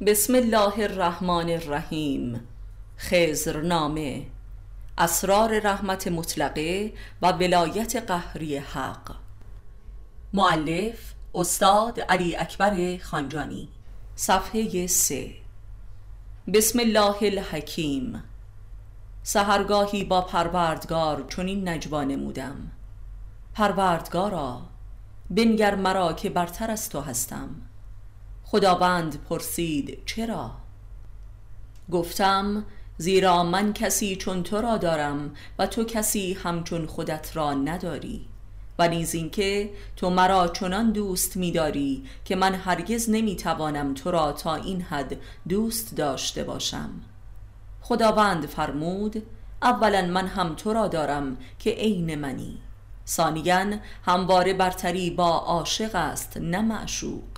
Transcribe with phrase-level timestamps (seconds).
[0.00, 2.48] بسم الله الرحمن الرحیم
[2.98, 4.26] خزرنامه
[4.98, 6.92] اسرار رحمت مطلقه
[7.22, 9.14] و ولایت قهری حق
[10.32, 13.68] معلف استاد علی اکبر خانجانی
[14.16, 15.34] صفحه سه
[16.54, 18.22] بسم الله الحکیم
[19.22, 22.56] سهرگاهی با پروردگار چنین نجوا نمودم
[23.54, 24.62] پروردگارا
[25.30, 27.48] بنگر مرا که برتر از تو هستم
[28.44, 30.50] خداوند پرسید چرا؟
[31.90, 32.64] گفتم
[32.98, 38.26] زیرا من کسی چون تو را دارم و تو کسی همچون خودت را نداری
[38.78, 44.54] و نیز اینکه تو مرا چنان دوست می‌داری که من هرگز نمی‌توانم تو را تا
[44.54, 45.16] این حد
[45.48, 46.90] دوست داشته باشم.
[47.80, 49.22] خداوند فرمود
[49.62, 52.58] اولا من هم تو را دارم که عین منی.
[53.06, 57.33] ثانیا همواره برتری با عاشق است نه معشوق.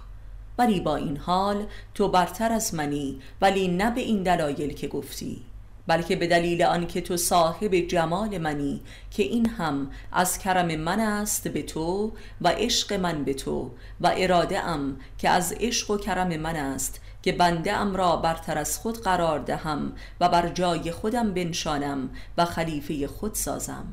[0.59, 5.42] ولی با این حال تو برتر از منی ولی نه به این دلایل که گفتی
[5.87, 11.48] بلکه به دلیل آنکه تو صاحب جمال منی که این هم از کرم من است
[11.48, 16.37] به تو و عشق من به تو و اراده ام که از عشق و کرم
[16.37, 21.35] من است که بنده ام را برتر از خود قرار دهم و بر جای خودم
[21.35, 23.87] بنشانم و خلیفه خود سازم.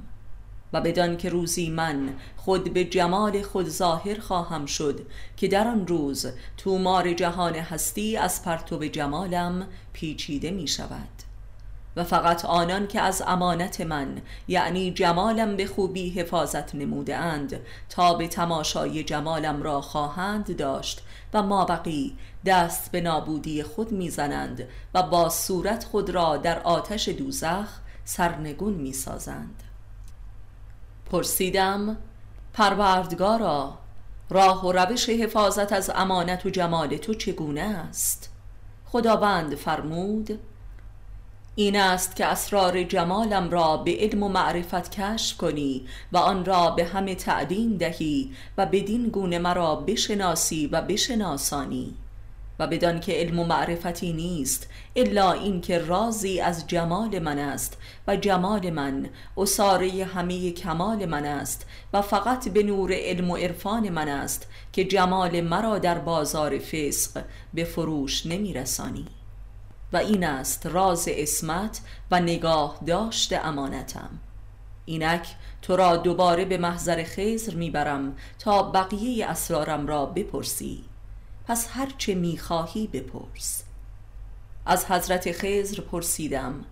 [0.74, 5.08] و بدان که روزی من خود به جمال خود ظاهر خواهم شد
[5.38, 6.26] که در آن روز
[6.58, 11.10] تومار جهان هستی از پرتو جمالم پیچیده می شود
[11.96, 18.14] و فقط آنان که از امانت من یعنی جمالم به خوبی حفاظت نموده اند تا
[18.14, 21.02] به تماشای جمالم را خواهند داشت
[21.34, 27.10] و ما بقی دست به نابودی خود می‌زنند و با صورت خود را در آتش
[27.10, 27.68] دوزخ
[28.06, 29.64] سرنگون می‌سازند.
[31.14, 31.98] پرسیدم
[32.54, 33.78] پروردگارا
[34.30, 38.30] راه و روش حفاظت از امانت و جمال تو چگونه است؟
[38.86, 40.40] خداوند فرمود
[41.56, 46.70] این است که اسرار جمالم را به علم و معرفت کشف کنی و آن را
[46.70, 51.94] به همه تعلیم دهی و بدین گونه مرا بشناسی و بشناسانی.
[52.68, 58.16] بدان که علم و معرفتی نیست الا این که رازی از جمال من است و
[58.16, 64.08] جمال من اصاره همه کمال من است و فقط به نور علم و عرفان من
[64.08, 69.06] است که جمال مرا در بازار فسق به فروش نمی رسانی
[69.94, 71.82] و این است راز اسمت
[72.12, 74.10] و نگاه داشت امانتم.
[74.86, 75.28] اینک
[75.62, 80.84] تو را دوباره به محضر خیزر می‌برم تا بقیه اسرارم را بپرسی.
[81.48, 83.64] پس هرچه می‌خواهی بپرس.
[84.66, 86.66] از حضرت خزر پرسیدم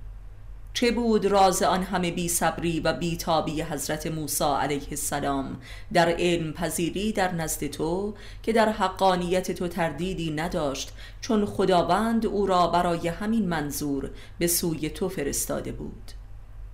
[0.74, 5.62] چه بود راز آن همه بی صبری و بی تابی حضرت موسی علیه السلام؟
[5.94, 12.46] در علم پذیری در نزد تو که در حقانیت تو تردیدی نداشت چون خداوند او
[12.46, 14.10] را برای همین منظور
[14.40, 16.12] به سوی تو فرستاده بود.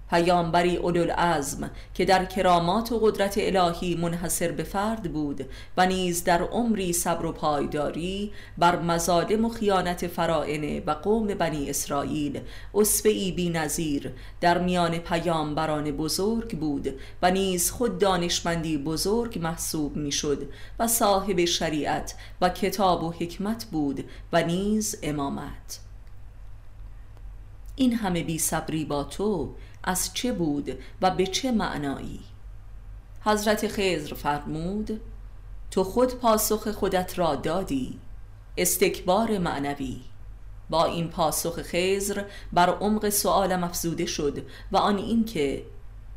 [0.09, 5.45] پیامبری اولوالعزم که در کرامات و قدرت الهی منحصر به فرد بود
[5.77, 11.69] و نیز در عمری صبر و پایداری بر مظالم و خیانت فرائنه و قوم بنی
[11.69, 12.39] اسرائیل
[12.73, 20.49] اسوهی بی نظیر در میان پیامبران بزرگ بود و نیز خود دانشمندی بزرگ محسوب می‌شد
[20.79, 25.79] و صاحب شریعت و کتاب و حکمت بود و نیز امامت.
[27.75, 29.53] این همه بی صبری با تو
[29.87, 32.19] از چه بود و به چه معنایی؟
[33.21, 35.01] حضرت خضر فرمود
[35.71, 37.99] تو خود پاسخ خودت را دادی
[38.57, 40.01] استکبار معنوی.
[40.69, 45.65] با این پاسخ خضر بر عمق سؤالم افزوده شد و آن اینکه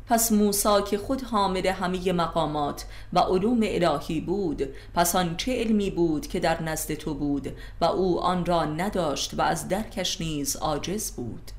[0.05, 5.89] پس موسا که خود حامل همه مقامات و علوم الهی بود پس آن چه علمی
[5.89, 10.55] بود که در نزد تو بود و او آن را نداشت و از درکش نیز
[10.55, 11.51] عاجز بود؟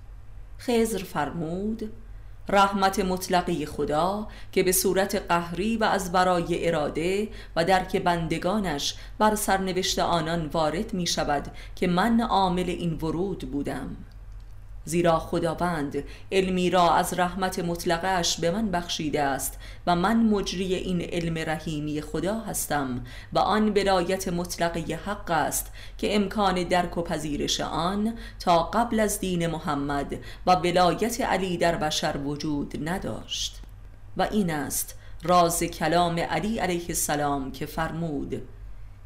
[0.59, 1.93] خضر فرمود
[2.49, 9.35] رحمت مطلقی خدا که به صورت قهری و از برای اراده و درک بندگانش بر
[9.35, 13.97] سرنوشت آنان وارد می شود که من عامل این ورود بودم.
[14.85, 21.01] زیرا خداوند علمی را از رحمت مطلقش به من بخشیده است و من مجری این
[21.01, 27.61] علم رحیمی خدا هستم و آن برایت مطلقه حق است که امکان درک و پذیرش
[27.61, 33.63] آن تا قبل از دین محمد و ولایت علی در بشر وجود نداشت.
[34.17, 38.43] و این است راز کلام علی علیه السلام که فرمود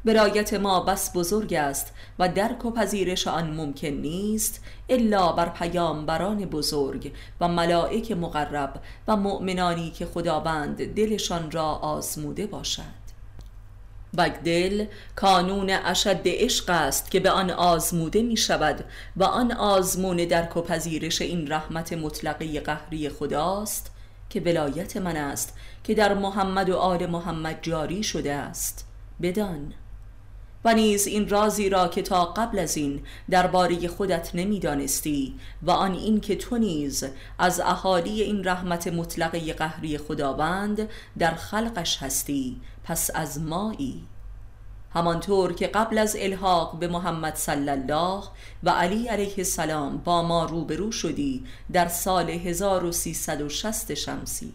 [0.07, 6.45] برایت ما بس بزرگ است و درک و پذیرش آن ممکن نیست الا بر پیامبران
[6.45, 13.07] بزرگ و ملائک مقرب و مؤمنانی که خداوند دلشان را آزموده باشد.
[14.17, 18.83] بگدل کانون اشد عشق است که به آن آزموده می شود
[19.17, 23.91] و آن آزمون درک و پذیرش این رحمت مطلقه قهری خداست
[24.29, 28.85] که ولایت من است که در محمد و آل محمد جاری شده است.
[29.21, 29.73] بدان.
[30.67, 35.93] و نیز این رازی را که تا قبل از این درباره خودت نمی‌دانستی و آن
[35.93, 37.03] این که تو نیز
[37.39, 44.03] از اهالی این رحمت مطلقه قهری خداوند در خلقش هستی پس از مایی.
[44.93, 48.23] همانطور که قبل از الحاق به محمد صلی الله
[48.63, 51.43] و علی علیه السلام با ما روبرو شدی
[51.73, 54.53] در سال 1360 شمسی.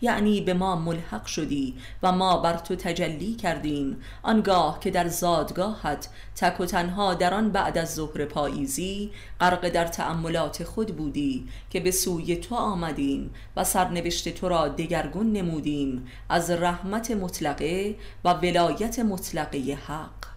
[0.00, 3.96] یعنی به ما ملحق شدی و ما بر تو تجلی کردیم.
[4.22, 9.10] آنگاه که در زادگاهت تک و تنها در آن بعد از ظهر پاییزی
[9.40, 15.32] غرق در تأملات خود بودی که به سوی تو آمدیم و سرنوشت تو را دگرگون
[15.32, 17.94] نمودیم از رحمت مطلقه
[18.24, 20.28] و ولایت مطلقه حق.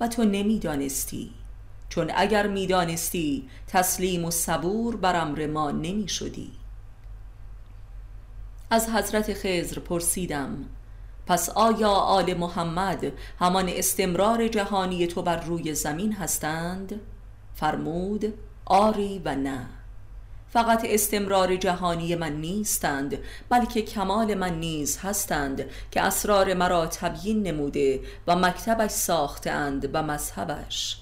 [0.00, 1.30] و تو نمی‌دانستی.
[1.88, 6.50] چون اگر می‌دانستی تسلیم و صبور بر امر ما نمی شدی
[8.72, 10.64] از حضرت خزر پرسیدم
[11.26, 17.00] پس آیا آل محمد همان استمرار جهانی تو بر روی زمین هستند؟
[17.54, 18.34] فرمود
[18.64, 19.66] آری و نه
[20.50, 28.00] فقط استمرار جهانی من نیستند بلکه کمال من نیز هستند که اسرار مرا تبیین نموده
[28.26, 31.01] و مکتبش ساختند و مذهبش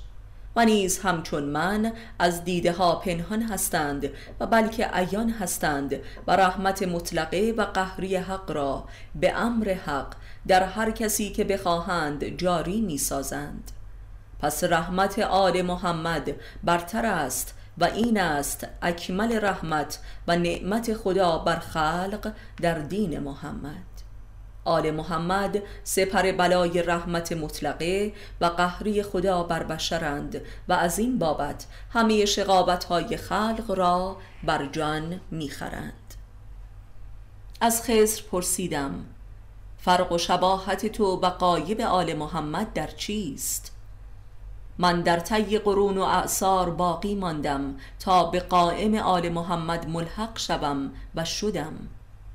[0.56, 4.10] و نیز همچون من از دیده ها پنهان هستند
[4.40, 5.94] و بلکه عیان هستند
[6.26, 10.14] و رحمت مطلقه و قهری حق را به امر حق
[10.46, 13.70] در هر کسی که بخواهند جاری می سازند
[14.40, 16.30] پس رحمت آل محمد
[16.64, 19.98] برتر است و این است اکمل رحمت
[20.28, 23.89] و نعمت خدا بر خلق در دین محمد.
[24.70, 31.66] آل محمد سپر بلای رحمت مطلقه و قهری خدا بر بشرند و از این بابت
[31.92, 36.14] همه شقابت های خلق را بر جان می‌خرند
[37.60, 39.04] از خزر پرسیدم
[39.78, 43.72] فرق و شباهت تو و قایب آل محمد در چیست؟
[44.78, 50.90] من در طی قرون و اعثار باقی ماندم تا به قائم آل محمد ملحق شوم
[51.14, 51.74] و شدم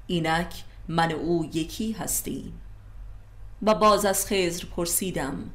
[0.08, 2.62] اینک من او یکی هستیم.
[3.62, 5.50] و باز از خزر پرسیدم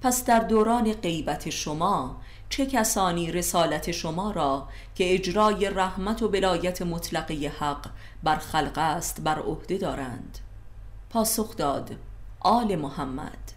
[0.00, 6.82] پس در دوران غیبت شما چه کسانی رسالت شما را که اجرای رحمت و بلایت
[6.82, 7.86] مطلقه حق
[8.22, 10.38] بر خلق است بر عهده دارند؟
[11.10, 11.96] پاسخ داد
[12.40, 13.52] آل محمد.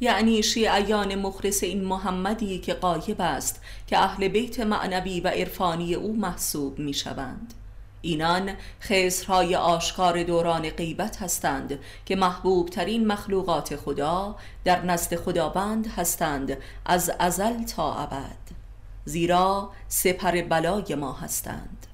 [0.00, 6.16] یعنی شیعیان مخلص این محمدی که قایب است که اهل بیت معنوی و عرفانی او
[6.16, 7.54] محسوب می شوند
[8.02, 16.56] اینان خسرهای آشکار دوران غیبت هستند که محبوب ترین مخلوقات خدا در نزد خداوند هستند
[16.86, 18.62] از ازل تا ابد
[19.04, 21.86] زیرا سپر بلای ما هستند.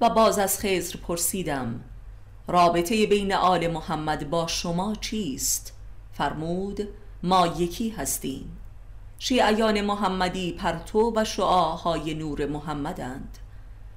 [0.00, 1.80] و باز از خزر پرسیدم
[2.48, 5.72] رابطه بین آل محمد با شما چیست؟
[6.12, 6.88] فرمود
[7.22, 8.56] ما یکی هستیم.
[9.18, 13.38] شیعیان محمدی پرتو و شعاهای نور محمدند.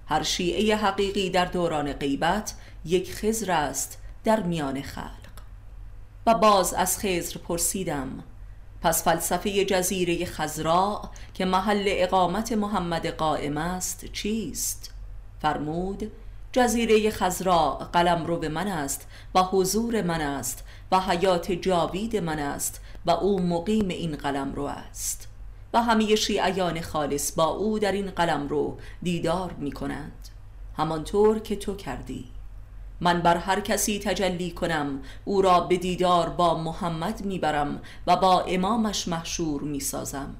[0.08, 2.54] هر شیعه حقیقی در دوران غیبت
[2.86, 5.26] یک خزر است در میان خلق
[6.26, 8.24] و باز از خزر پرسیدم
[8.82, 14.94] پس فلسفه جزیره خزراء که محل اقامت محمد قائم است چیست؟
[15.42, 16.12] فرمود
[16.52, 22.40] جزیره خزراء قلم رو به من است و حضور من است و حیات جاوید من
[22.40, 25.28] است و او مقیم این قلم رو است
[25.76, 30.30] و همه شیعیان خالص با او در این قلم رو دیدار می کنند
[30.78, 32.26] همانطور که تو کردی.
[33.00, 38.42] من بر هر کسی تجلی کنم او را به دیدار با محمد می‌برم و با
[38.42, 40.36] امامش محشور می‌سازم.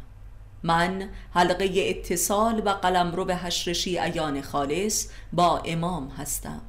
[0.64, 6.62] من حلقه اتصال و قلم رو به حشر شیعیان خالص با امام هستم.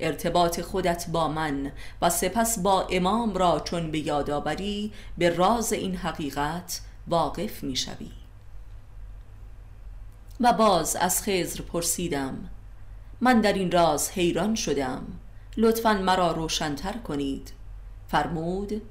[0.00, 5.72] ارتباط خودت با من و سپس با امام را چون به یاد آوری به راز
[5.72, 8.10] این حقیقت واقف می شوی.
[10.40, 12.50] و باز از خزر پرسیدم
[13.20, 15.02] من در این راز حیران شدم
[15.56, 17.52] لطفا مرا روشنتر کنید
[18.08, 18.82] فرمود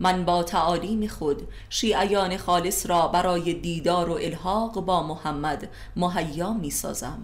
[0.00, 6.70] من با تعالیم خود شیعیان خالص را برای دیدار و الحاق با محمد مهیا می
[6.70, 7.18] سازم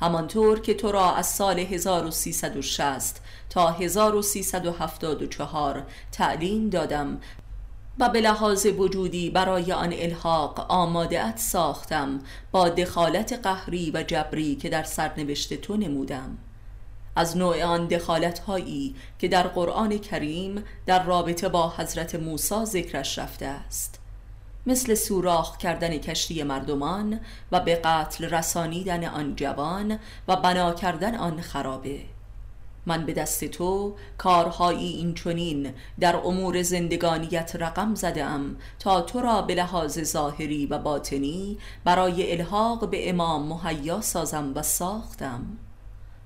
[0.00, 3.20] همانطور که تو را از سال 1360
[3.50, 7.20] تا 1374 تعلیم دادم
[8.00, 12.20] و به لحاظ وجودی برای آن الحاق آماده ساختم
[12.52, 16.38] با دخالت قهری و جبری که در سرنوشت تو نمودم.
[17.16, 23.18] از نوع آن دخالت هایی که در قرآن کریم در رابطه با حضرت موسی ذکرش
[23.18, 24.00] رفته است.
[24.66, 27.20] مثل سوراخ کردن کشتی مردمان
[27.52, 32.00] و به قتل رسانیدن آن جوان و بنا کردن آن خرابه.
[32.88, 39.42] من به دست تو کارهایی این چونین در امور زندگانیت رقم زدم تا تو را
[39.42, 45.58] به لحاظ ظاهری و باطنی برای الحاق به امام مهیا سازم و ساختم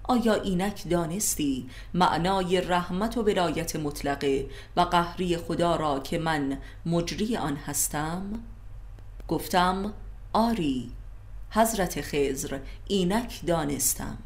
[0.05, 7.37] آیا اینک دانستی معنای رحمت و ولایت مطلقه و قهری خدا را که من مجری
[7.37, 8.23] آن هستم؟
[9.29, 9.93] گفتم
[10.33, 10.93] آری
[11.51, 14.19] حضرت خزر اینک دانستم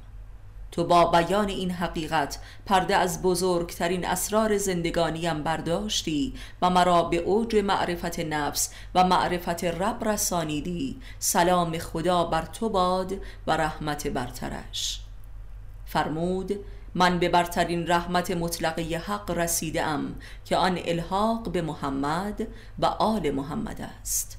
[0.77, 7.57] تو با بیان این حقیقت پرده از بزرگترین اسرار زندگانیم برداشتی و مرا به اوج
[7.57, 11.01] معرفت نفس و معرفت رب رسانیدی.
[11.19, 13.13] سلام خدا بر تو باد
[13.47, 15.01] و رحمت برترش.
[15.87, 16.53] فرمود
[16.95, 20.15] من به برترین رحمت مطلقه حق رسیدم
[20.45, 22.47] که آن الحاق به محمد
[22.79, 24.39] و آل محمد است.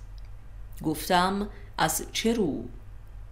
[0.83, 2.63] گفتم از چه رو؟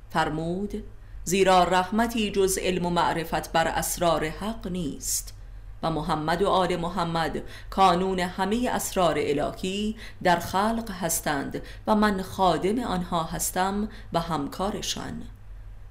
[0.09, 0.83] فرمود
[1.27, 5.36] زیرا رحمتی جز علم و معرفت بر اسرار حق نیست.
[5.84, 12.79] و محمد و آل محمد کانون همه اسرار الهی در خلق هستند و من خادم
[12.79, 15.22] آنها هستم و همکارشان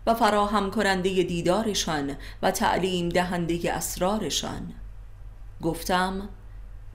[0.07, 4.73] و فراهم کننده دیدارشان و تعلیم دهنده اسرارشان.
[5.63, 6.29] گفتم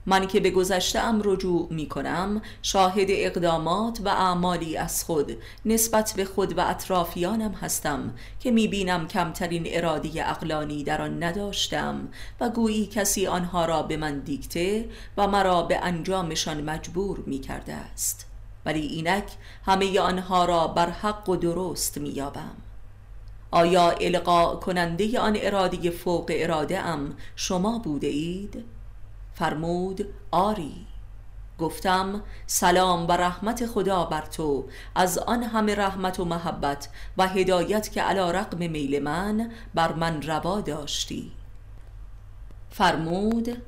[0.06, 6.24] من که به گذشته رجوع می کنم شاهد اقدامات و اعمالی از خود نسبت به
[6.24, 12.08] خود و اطرافیانم هستم که می بینم کمترین ارادی اقلانی در آن نداشتم
[12.40, 17.74] و گویی کسی آنها را به من دیکته و مرا به انجامشان مجبور می کرده
[17.74, 18.26] است
[18.66, 19.24] ولی اینک
[19.66, 22.56] همه آنها را بر حق و درست می یابم
[23.50, 28.64] آیا القا کننده آن ارادی فوق اراده ام شما بوده اید؟
[29.40, 30.86] فرمود آری.
[31.58, 34.64] گفتم سلام و رحمت خدا بر تو.
[34.94, 40.22] از آن همه رحمت و محبت و هدایت که علا رقم میل من بر من
[40.22, 41.32] روا داشتی.
[42.70, 43.62] فرمود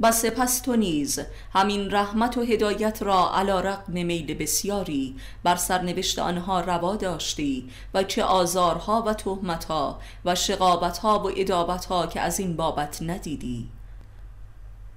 [0.00, 1.20] و سپس تو نیز
[1.52, 8.02] همین رحمت و هدایت را علا رقم میل بسیاری بر سرنوشت آنها روا داشتی و
[8.02, 13.75] چه آزارها و تهمتها و شقابتها و ادابتها که از این بابت ندیدی.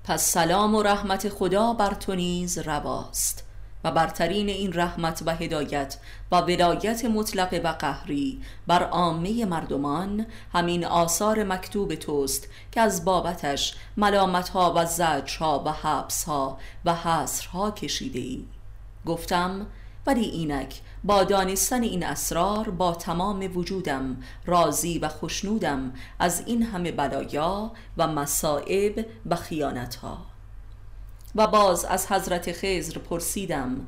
[0.03, 3.49] پس سلام و رحمت خدا بر تو نیز رواست.
[3.83, 5.97] و برترین این رحمت و هدایت
[6.31, 13.75] و ولایت مطلق و قهری بر عامه مردمان همین آثار مکتوب توست که از بابتش
[13.97, 18.45] ملامتها و زجرها و حبسها و حسرها کشیده ای
[19.05, 19.67] گفتم
[20.07, 26.91] ولی اینک با دانستن این اسرار با تمام وجودم راضی و خوشنودم از این همه
[26.91, 30.17] بلایا و مصائب و خیانتها
[31.35, 33.87] و باز از حضرت خزر پرسیدم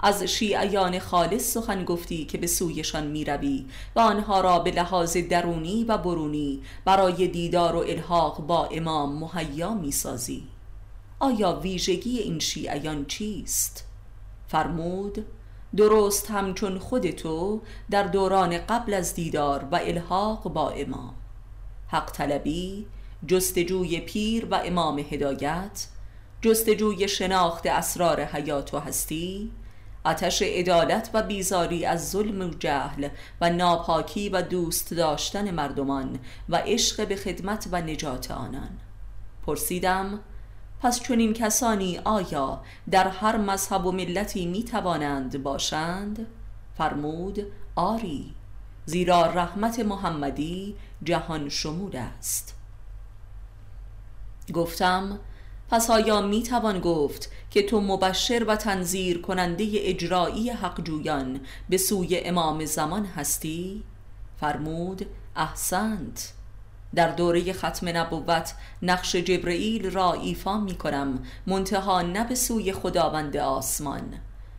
[0.00, 5.16] از شیعیان خالص سخن گفتی که به سویشان می روی و آنها را به لحاظ
[5.16, 10.42] درونی و برونی برای دیدار و الحاق با امام مهیا می سازی
[11.18, 13.84] آیا ویژگی این شیعیان چیست؟
[14.48, 15.26] فرمود
[15.76, 21.14] درست همچون خود تو در دوران قبل از دیدار و الحاق با امام.
[21.88, 22.86] حق طلبی
[23.26, 25.86] جستجوی پیر و امام هدایت
[26.40, 29.52] جستجوی شناخت اسرار حیات و هستی
[30.04, 33.08] آتش عدالت و بیزاری از ظلم و جهل
[33.40, 38.78] و ناپاکی و دوست داشتن مردمان و عشق به خدمت و نجات آنان.
[39.46, 40.20] پرسیدم
[40.80, 46.26] پس چون این کسانی آیا در هر مذهب و ملتی می توانند باشند؟
[46.78, 48.34] فرمود آری
[48.86, 52.54] زیرا رحمت محمدی جهان شمول است
[54.52, 55.18] گفتم
[55.70, 61.76] پس آیا می توان گفت که تو مبشر و تنظیر کننده اجرایی حق جویان به
[61.76, 63.82] سوی امام زمان هستی؟
[64.40, 66.33] فرمود احسنت
[66.94, 73.36] در دوره ختم نبوت نقش جبرئیل را ایفا می کنم منتها نه به سوی خداوند
[73.36, 74.14] آسمان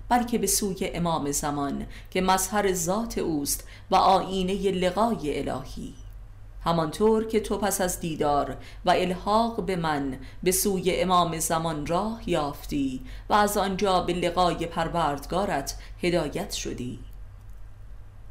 [0.09, 5.93] بلکه به سوی امام زمان که مظهر ذات اوست و آینه لقای الهی.
[6.63, 12.29] همانطور که تو پس از دیدار و الحاق به من به سوی امام زمان راه
[12.29, 16.99] یافتی و از آنجا به لقای پروردگارت هدایت شدی.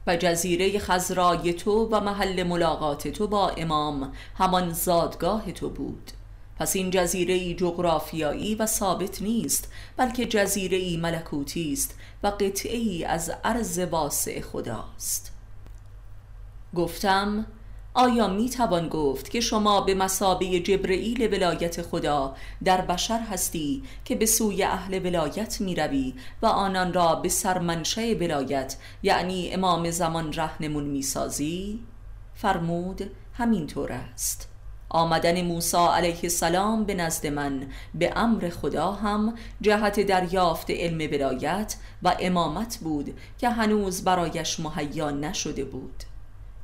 [0.06, 6.10] و جزیره خزرای تو و محل ملاقات تو با امام همان زادگاه تو بود.
[6.58, 13.32] پس این جزیره جغرافیایی و ثابت نیست بلکه جزیره ملکوتی است و قطعه ای از
[13.44, 15.32] عرض واسع خداست.
[16.74, 17.46] گفتم
[17.96, 24.14] آیا می توان گفت که شما به مسابه جبرئیل ولایت خدا در بشر هستی که
[24.14, 30.32] به سوی اهل ولایت می روی و آنان را به سرمنشه ولایت یعنی امام زمان
[30.32, 31.80] رهنمون می سازی؟
[32.34, 34.48] فرمود همینطور است
[34.88, 41.76] آمدن موسی علیه السلام به نزد من به امر خدا هم جهت دریافت علم ولایت
[42.02, 46.04] و امامت بود که هنوز برایش مهیا نشده بود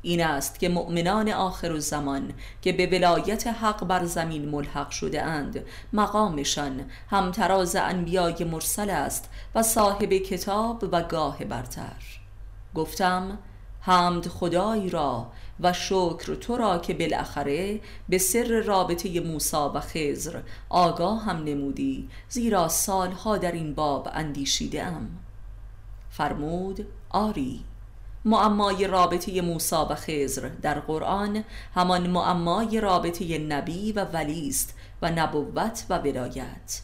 [0.02, 5.64] این است که مؤمنان آخر الزمان که به ولایت حق بر زمین ملحق شده اند.
[5.92, 12.20] مقامشان همتراز انبیای مرسل است و صاحب کتاب و گاه برتر.
[12.74, 13.38] گفتم
[13.80, 20.40] حمد خدای را و شکر تو را که بالاخره به سر رابطه موسا و خزر
[20.68, 25.08] آگاه هم نمودی زیرا سالها در این باب اندیشیده ام.
[26.10, 27.64] فرمود آری.
[28.24, 35.10] معمای رابطه موسا و خزر در قرآن همان معمای رابطه نبی و ولی است و
[35.10, 36.80] نبوت و ولایت.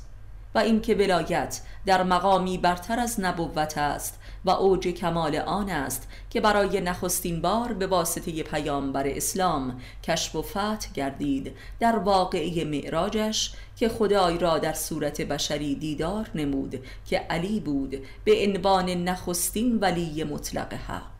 [0.55, 6.41] و اینکه ولایت در مقامی برتر از نبوت است و اوج کمال آن است که
[6.41, 13.89] برای نخستین بار به واسطه پیامبر اسلام کشف و فتح گردید در واقعه معراجش که
[13.89, 20.75] خدای را در صورت بشری دیدار نمود که علی بود به عنوان نخستین ولی مطلق
[20.75, 21.16] حق.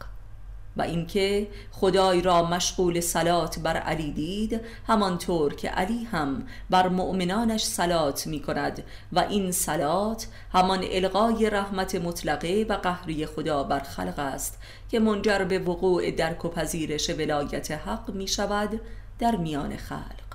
[0.77, 7.65] و اینکه خدای را مشغول سلات بر علی دید همانطور که علی هم بر مؤمنانش
[7.65, 14.19] سلات می کند و این سلات همان القای رحمت مطلقه و قهری خدا بر خلق
[14.19, 14.59] است
[14.91, 18.81] که منجر به وقوع درک و پذیرش ولایت حق می شود
[19.19, 20.27] در میان خلق.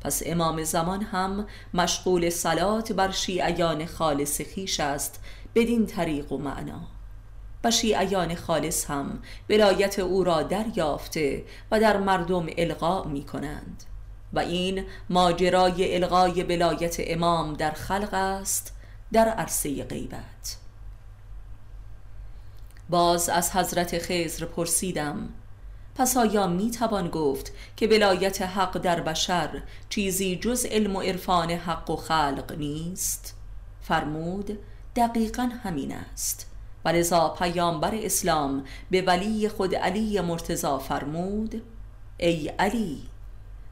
[0.00, 5.20] پس امام زمان هم مشغول سلات بر شیعیان خالص خیش است
[5.54, 6.91] بدین طریق و معنا.
[7.64, 13.82] و شیعیان خالص هم ولایت او را دریافته و در مردم القا می کنند
[14.32, 18.76] و این ماجرای القای ولایت امام در خلق است
[19.12, 20.56] در عرصه غیبت.
[22.90, 25.28] باز از حضرت خزر پرسیدم
[25.94, 31.50] پس آیا می توان گفت که ولایت حق در بشر چیزی جز علم و عرفان
[31.50, 33.34] حق و خلق نیست؟
[33.80, 34.58] فرمود
[34.96, 36.51] دقیقا همین است.
[36.84, 41.62] و لذا پیامبر اسلام به ولی خود علی مرتضا فرمود
[42.18, 43.02] ای علی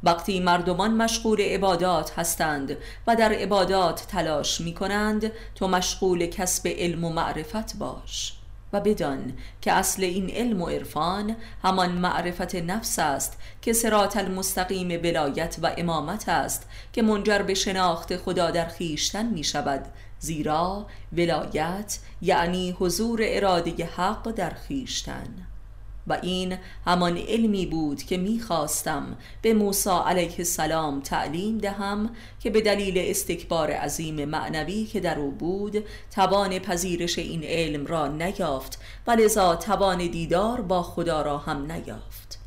[0.02, 7.04] وقتی مردمان مشغول عبادات هستند و در عبادات تلاش می کنند تو مشغول کسب علم
[7.04, 8.32] و معرفت باش
[8.72, 15.00] و بدان که اصل این علم و عرفان همان معرفت نفس است که سرات المستقیم
[15.04, 19.84] ولایت و امامت است که منجر به شناخت خدا در خیشتن می شود
[20.20, 25.46] زیرا ولایت یعنی حضور اراده حق در خیشتن
[26.06, 32.60] و این همان علمی بود که می‌خواستم به موسی علیه السلام تعلیم دهم که به
[32.60, 39.10] دلیل استکبار عظیم معنوی که در او بود توان پذیرش این علم را نیافت و
[39.10, 42.38] لذا توان دیدار با خدا را هم نیافت.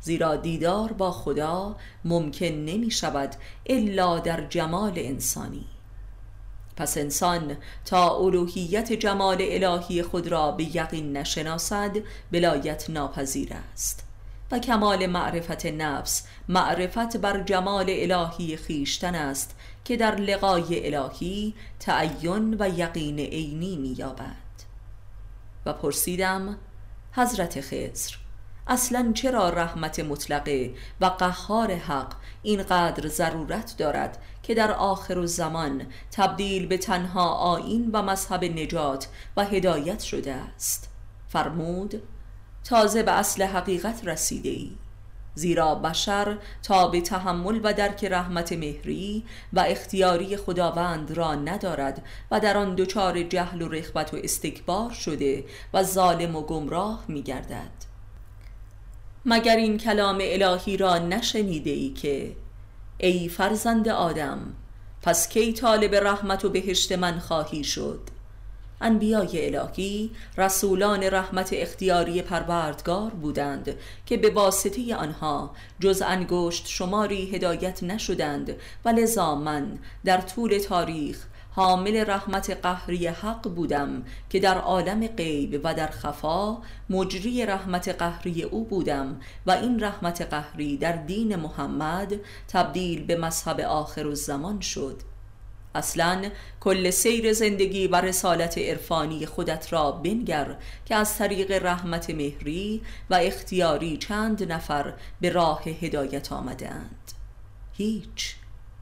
[0.00, 3.34] زیرا دیدار با خدا ممکن نمی شود
[3.66, 5.64] الا در جمال انسانی.
[6.76, 11.96] پس انسان تا الوهیت جمال الهی خود را به یقین نشناسد
[12.32, 14.02] بلایت ناپذیر است.
[14.50, 22.56] و کمال معرفت نفس معرفت بر جمال الهی خیشتن است که در لقای الهی تعین
[22.60, 24.46] و یقین عینی مییابد.
[25.66, 26.58] و پرسیدم
[27.12, 28.25] حضرت خضر
[28.68, 36.66] اصلا چرا رحمت مطلقه و قهار حق اینقدر ضرورت دارد که در آخر زمان تبدیل
[36.66, 40.88] به تنها آین و مذهب نجات و هدایت شده است؟
[41.28, 42.02] فرمود
[42.64, 44.70] تازه به اصل حقیقت رسیده ای
[45.34, 52.40] زیرا بشر تا به تحمل و درک رحمت مهری و اختیاری خداوند را ندارد و
[52.40, 57.85] در آن دچار جهل و رخبت و استکبار شده و ظالم و گمراه می گردد
[59.28, 62.36] مگر این کلام الهی را نشنیده ای که
[62.98, 64.38] ای فرزند آدم
[65.02, 68.00] پس کی طالب رحمت و بهشت من خواهی شد؟
[68.80, 73.74] انبیای الهی رسولان رحمت اختیاری پروردگار بودند
[74.06, 81.26] که به واسطه آنها جز انگشت شماری هدایت نشدند و لذا من در طول تاریخ
[81.56, 86.58] حامل رحمت قهری حق بودم که در عالم غیب و در خفا
[86.90, 92.14] مجری رحمت قهری او بودم و این رحمت قهری در دین محمد
[92.48, 94.96] تبدیل به مذهب آخر الزمان شد.
[95.74, 102.82] اصلا کل سیر زندگی و رسالت عرفانی خودت را بنگر که از طریق رحمت مهری
[103.10, 107.12] و اختیاری چند نفر به راه هدایت آمده اند.
[107.72, 108.36] هیچ.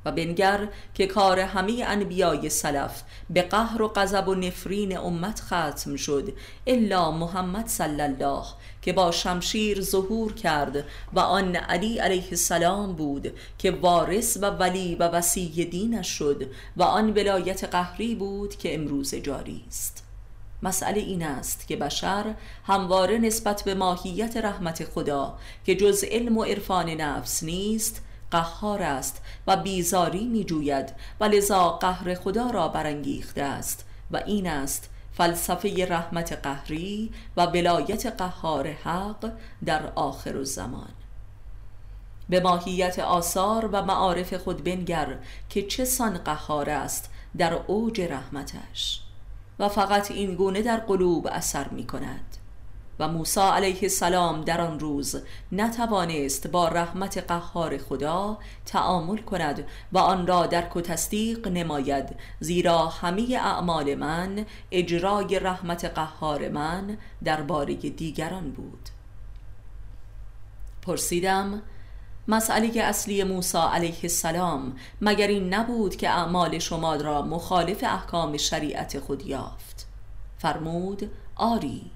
[0.05, 5.97] و بنگر که کار همه انبیای سلف به قهر و غضب و نفرین امت ختم
[5.97, 6.33] شد
[6.67, 8.45] الا محمد صلی الله
[8.83, 14.95] که با شمشیر ظهور کرد و آن علی علیه السلام بود که وارث و ولی
[14.95, 20.05] و وسیع دینش شد و آن ولایت قهری بود که امروز جاری است.
[20.63, 22.35] مسئله این است که بشر
[22.67, 29.23] همواره نسبت به ماهیت رحمت خدا که جز علم و عرفان نفس نیست قهار است
[29.47, 35.87] و بیزاری می جوید و لذا قهر خدا را برانگیخته است و این است فلسفه
[35.91, 39.33] رحمت قهری و بلایت قهار حق
[39.65, 40.93] در آخر الزمان.
[42.29, 49.01] به ماهیت آثار و معارف خود بنگر که چه سان قهار است در اوج رحمتش.
[49.59, 52.37] و فقط این گونه در قلوب اثر می کند
[52.99, 59.99] و موسی علیه السلام در آن روز نتوانست با رحمت قهار خدا تعامل کند و
[59.99, 67.75] آن را درک و تصدیق نماید زیرا همه اعمال من اجرای رحمت قهار من درباره
[67.75, 68.89] دیگران بود.
[70.83, 71.63] پرسیدم
[72.29, 78.99] مسئله اصلی موسی علیه السلام مگر این نبود که اعمال شما را مخالف احکام شریعت
[78.99, 79.87] خود یافت؟
[80.39, 81.91] فرمود آری.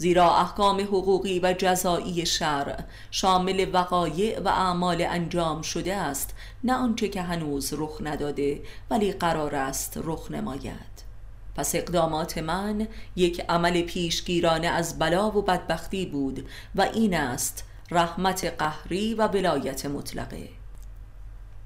[0.00, 6.34] زیرا احکام حقوقی و جزایی شرع شامل وقایع و اعمال انجام شده است
[6.64, 11.08] نه آنچه که هنوز رخ نداده ولی قرار است رخ نماید.
[11.56, 18.44] پس اقدامات من یک عمل پیشگیرانه از بلا و بدبختی بود و این است رحمت
[18.44, 20.57] قهری و ولایت مطلقه.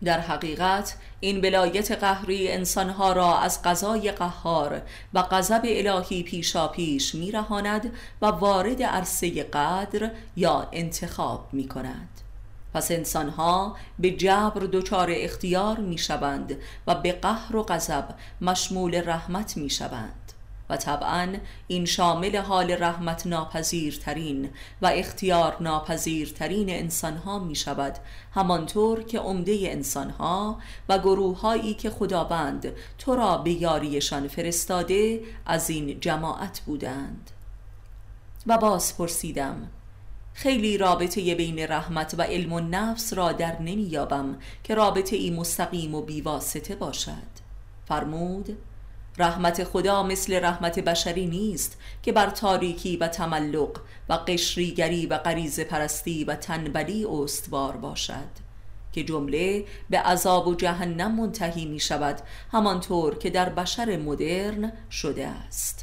[0.04, 4.82] در حقیقت این بلایت قهری انسانها را از قضای قهار
[5.14, 12.08] و غضب الهی پیشا پیش میرهاند و وارد عرصه قدر یا انتخاب می کند
[12.74, 18.04] پس انسانها به جبر دچار اختیار می شوند و به قهر و غضب
[18.40, 20.21] مشمول رحمت می شوند
[20.76, 21.34] طبعا
[21.66, 24.50] این شامل حال رحمت ناپذیرترین
[24.82, 27.98] و اختیار ناپذیرترین انسانها می شود
[28.34, 30.58] همانطور که عمده انسانها
[30.88, 37.30] و گروههایی که خداوند تو را به یاریشان فرستاده از این جماعت بودند.
[38.46, 39.70] و باز پرسیدم
[40.34, 45.94] خیلی رابطه بین رحمت و علم و نفس را در نمیابم که رابطه ای مستقیم
[45.94, 47.32] و بیواسطه باشد.
[47.88, 48.58] فرمود
[49.18, 55.60] رحمت خدا مثل رحمت بشری نیست که بر تاریکی و تملق و قشریگری و غریز
[55.60, 58.42] پرستی و تنبلی استوار باشد
[58.92, 62.20] که جمله به عذاب و جهنم منتهی می شود
[62.52, 65.81] همانطور که در بشر مدرن شده است.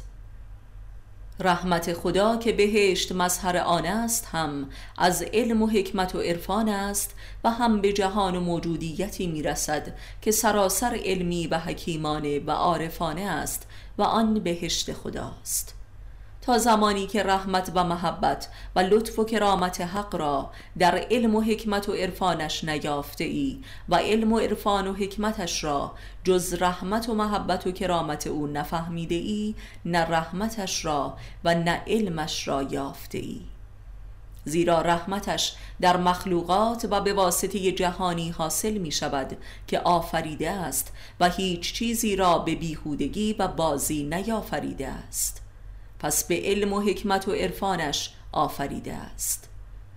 [1.40, 7.14] رحمت خدا که بهشت مظهر آن است هم از علم و حکمت و عرفان است
[7.44, 13.66] و هم به جهان و موجودیتی می‌رسد که سراسر علمی و حکیمانه و عارفانه است
[13.98, 15.79] و آن بهشت خداست.
[16.58, 21.88] زمانی که رحمت و محبت و لطف و کرامت حق را در علم و حکمت
[21.88, 25.92] و عرفانش نیافته ای و علم و عرفان و حکمتش را
[26.24, 32.48] جز رحمت و محبت و کرامت او نفهمیده ای نه رحمتش را و نه علمش
[32.48, 33.40] را یافته ای.
[34.44, 39.36] زیرا رحمتش در مخلوقات و به واسطه جهانی حاصل می شود
[39.66, 45.39] که آفریده است و هیچ چیزی را به بیهودگی و بازی نیافریده است.
[46.00, 49.48] پس به علم و حکمت و عرفانش آفریده است.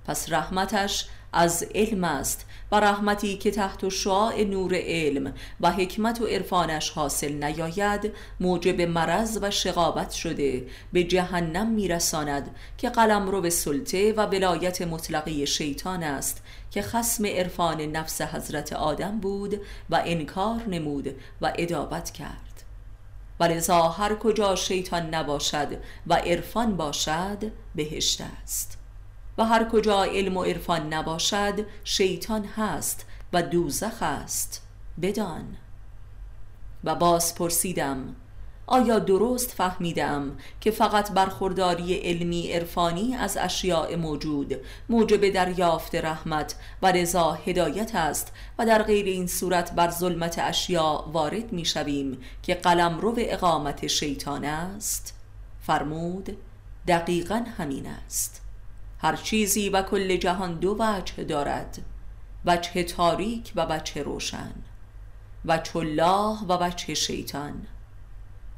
[0.05, 6.25] پس رحمتش از علم است و رحمتی که تحت شعاع نور علم و حکمت و
[6.25, 13.49] عرفانش حاصل نیاید موجب مرض و شقابت شده به جهنم میرساند که قلم رو به
[13.49, 20.61] سلطه و ولایت مطلقه شیطان است که خسم عرفان نفس حضرت آدم بود و انکار
[20.67, 22.42] نمود و ادابت کرد.
[23.39, 28.77] ولذا هر کجا شیطان نباشد و عرفان باشد بهشت است.
[29.37, 34.61] و هر کجا علم و عرفان نباشد شیطان هست و دوزخ است.
[35.01, 35.57] بدان.
[36.83, 38.15] و باز پرسیدم
[38.67, 44.55] آیا درست فهمیدم که فقط برخورداری علمی عرفانی از اشیاء موجود
[44.89, 51.01] موجب دریافت رحمت و رضا هدایت است و در غیر این صورت بر ظلمت اشیاء
[51.11, 55.13] وارد می شویم که قلم رو به اقامت شیطان است؟
[55.61, 56.37] فرمود
[56.87, 58.41] دقیقا همین است.
[58.97, 61.81] هر چیزی و کل جهان دو وجه دارد
[62.45, 64.53] وجه تاریک و وجه روشن
[65.45, 67.67] و الله و وجه شیطان.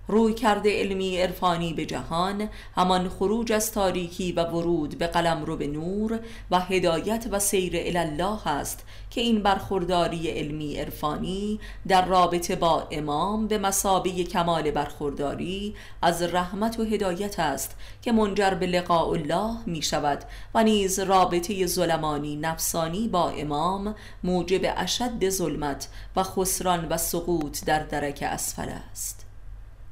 [0.07, 5.57] روی کرده علمی عرفانی به جهان همان خروج از تاریکی و ورود به قلم رو
[5.57, 6.19] به نور
[6.51, 13.47] و هدایت و سیر الله است که این برخورداری علمی عرفانی در رابطه با امام
[13.47, 19.81] به مسابه کمال برخورداری از رحمت و هدایت است که منجر به لقاء الله می
[19.81, 27.65] شود و نیز رابطه ظلمانی نفسانی با امام موجب اشد ظلمت و خسران و سقوط
[27.65, 29.24] در درک اسفل است.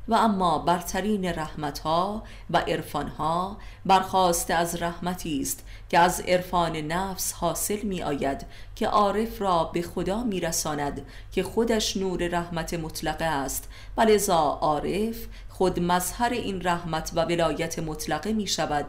[0.08, 7.82] و اما برترین رحمتها و عرفانها برخواسته از رحمتی است که از عرفان نفس حاصل
[7.82, 13.70] می آید که عارف را به خدا می رساند که خودش نور رحمت مطلقه است.
[13.98, 15.18] و لذا عارف
[15.50, 18.86] خود مظهر این رحمت و ولایت مطلقه می شود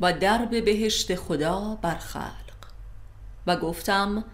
[0.00, 2.44] و درب بهشت خدا برخلق.
[3.46, 4.24] و گفتم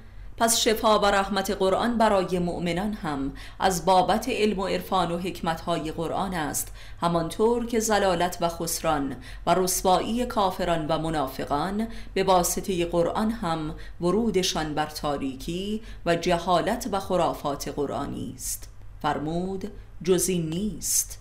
[0.41, 5.93] پس شفا و رحمت قرآن برای مؤمنان هم از بابت علم و عرفان و حکمتهای
[5.93, 6.73] قرآن است.
[7.01, 14.75] همانطور که زلالت و خسران و رسوایی کافران و منافقان به واسطه قرآن هم ورودشان
[14.75, 18.69] بر تاریکی و جهالت و خرافات قرآنی است.
[19.03, 19.73] فرمود
[20.03, 21.19] جزی نیست.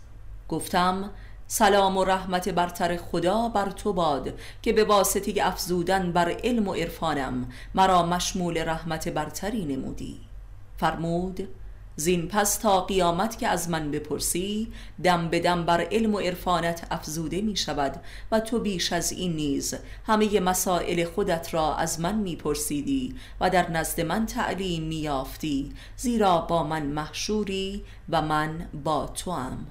[0.49, 1.09] گفتم
[1.51, 6.73] سلام و رحمت برتر خدا بر تو باد که به واسطه افزودن بر علم و
[6.73, 10.19] عرفانم مرا مشمول رحمت برتری نمودی
[10.77, 11.47] فرمود
[11.95, 14.71] زین پس تا قیامت که از من بپرسی
[15.03, 19.35] دم به دم بر علم و عرفانت افزوده می شود و تو بیش از این
[19.35, 19.75] نیز
[20.07, 25.71] همه مسائل خودت را از من می پرسیدی و در نزد من تعلیم می یافتی
[25.97, 29.67] زیرا با من محشوری و من با تو هم.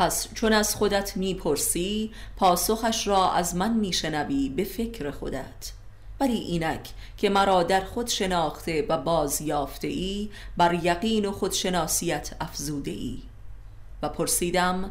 [0.00, 5.72] پس چون از خودت می‌پرسی پاسخش را از من میشنوی به فکر خودت.
[6.20, 12.30] ولی اینک که مرا در خود شناخته و باز یافته ای بر یقین و خودشناسیت
[12.40, 13.18] افزوده ای
[14.02, 14.90] و پرسیدم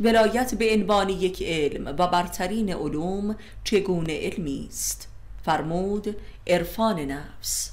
[0.00, 5.08] ولایت به عنوان یک علم و برترین علوم چگونه علمی است؟
[5.44, 7.72] فرمود عرفان نفس.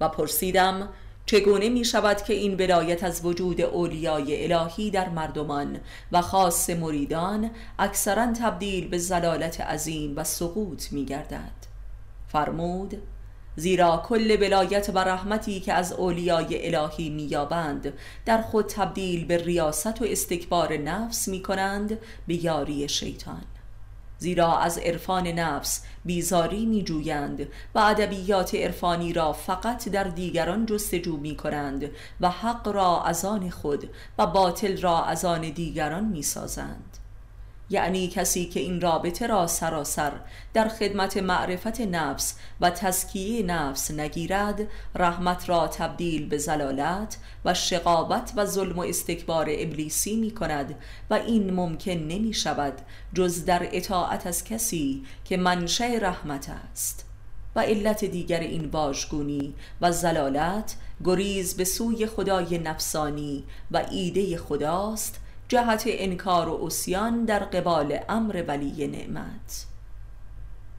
[0.00, 0.88] و پرسیدم
[1.30, 5.80] چگونه می شود که این ولایت از وجود اولیای الهی در مردمان
[6.12, 11.52] و خاص مریدان اکثرا تبدیل به زلالت عظیم و سقوط می گردد
[12.28, 13.02] فرمود
[13.56, 17.92] زیرا کل ولایت و رحمتی که از اولیای الهی میابند
[18.26, 23.44] در خود تبدیل به ریاست و استکبار نفس می کنند به یاری شیطان.
[24.18, 31.16] زیرا از عرفان نفس بیزاری می جویند و ادبیات عرفانی را فقط در دیگران جستجو
[31.16, 36.22] می کنند و حق را از آن خود و باطل را از آن دیگران می
[36.22, 36.87] سازند
[37.70, 40.12] یعنی کسی که این رابطه را سراسر
[40.54, 44.60] در خدمت معرفت نفس و تزکیه نفس نگیرد
[44.94, 50.74] رحمت را تبدیل به زلالت و شقابت و ظلم و استکبار ابلیسی می کند
[51.10, 52.74] و این ممکن نمی شود
[53.14, 57.04] جز در اطاعت از کسی که منشه رحمت است.
[57.56, 65.20] و علت دیگر این واژگونی و زلالت گریز به سوی خدای نفسانی و ایده خداست
[65.48, 69.66] جهت انکار و اسیان در قبال امر ولی نعمت.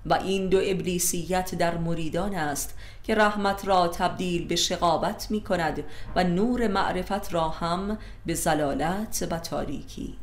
[0.05, 5.83] و این دو ابلیسیت در مریدان است که رحمت را تبدیل به شقابت می کند
[6.15, 10.17] و نور معرفت را هم به زلالت و تاریکی.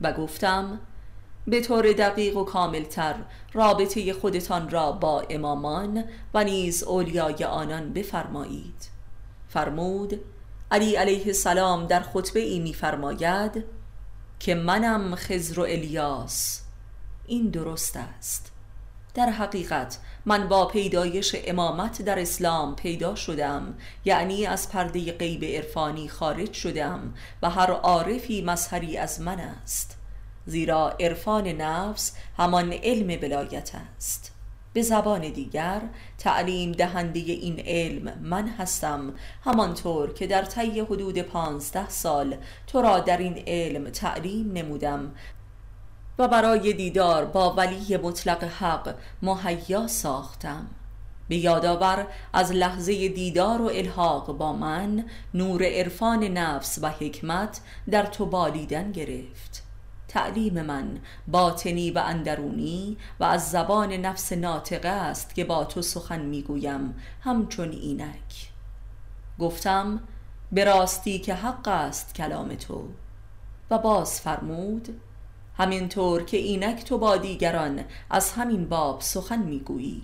[0.00, 0.80] و گفتم
[1.46, 3.14] به طور دقیق و کاملتر
[3.52, 6.04] رابطه خودتان را با امامان
[6.34, 8.88] و نیز اولیای آنان بفرمایید.
[9.48, 10.20] فرمود
[10.70, 13.64] علی علیه السلام در خطبه ای میفرماید
[14.38, 16.62] که منم خزر و الیاس.
[17.26, 18.52] این درست است.
[19.14, 23.74] در حقیقت من با پیدایش امامت در اسلام پیدا شدم.
[24.04, 29.96] یعنی از پرده غیب عرفانی خارج شدم و هر عارفی مظهری از من است.
[30.46, 34.35] زیرا عرفان نفس همان علم بلایت است.
[34.76, 35.80] به زبان دیگر
[36.18, 39.12] تعلیم دهنده این علم من هستم.
[39.44, 42.36] همانطور که در طی حدود پانزده سال
[42.66, 45.12] تو را در این علم تعلیم نمودم.
[46.18, 50.66] و برای دیدار با ولی مطلق حق مهیا ساختم.
[51.28, 57.60] به یادآور از لحظه دیدار و الحاق با من نور عرفان نفس و حکمت
[57.90, 59.65] در تو بالیدن گرفت.
[60.16, 60.98] تعلیم من
[61.28, 67.70] باطنی و اندرونی و از زبان نفس ناطقه است که با تو سخن می‌گویم همچون
[67.70, 68.50] اینک.
[69.38, 70.00] گفتم
[70.52, 72.88] به راستی که حق است کلام تو.
[73.70, 75.00] و باز فرمود
[75.58, 80.02] همینطور که اینک تو با دیگران از همین باب سخن می‌گویی.